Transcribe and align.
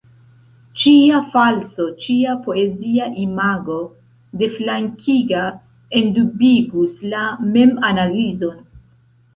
Ĉia 0.83 1.17
falso, 1.33 1.85
ĉia 2.05 2.33
poezia 2.47 3.09
imago 3.25 3.77
deflankiga, 4.43 5.45
endubigus 6.03 6.99
la 7.15 7.25
memanalizon. 7.57 8.63